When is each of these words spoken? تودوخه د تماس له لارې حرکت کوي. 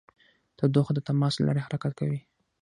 تودوخه 0.57 0.91
د 0.95 0.99
تماس 1.07 1.33
له 1.37 1.45
لارې 1.47 1.65
حرکت 1.65 1.93
کوي. 1.99 2.19